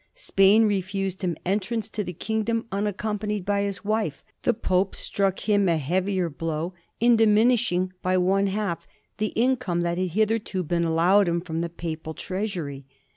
[0.15, 5.69] Spain refused him entrance to the kingdom unaccompanied by his wife; the Pope struck him
[5.69, 8.87] a heavier blow in dimin ishing by one half
[9.19, 12.87] the income that had hitherto been allow ed him from the Papal treasury.